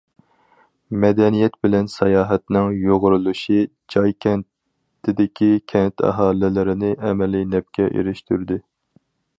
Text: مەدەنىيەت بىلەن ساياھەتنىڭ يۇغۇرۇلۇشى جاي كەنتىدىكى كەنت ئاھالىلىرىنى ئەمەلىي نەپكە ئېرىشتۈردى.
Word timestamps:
مەدەنىيەت 1.01 1.57
بىلەن 1.65 1.89
ساياھەتنىڭ 1.95 2.71
يۇغۇرۇلۇشى 2.85 3.59
جاي 3.95 4.17
كەنتىدىكى 4.27 5.53
كەنت 5.75 6.07
ئاھالىلىرىنى 6.09 6.95
ئەمەلىي 7.09 7.51
نەپكە 7.55 7.89
ئېرىشتۈردى. 7.93 8.61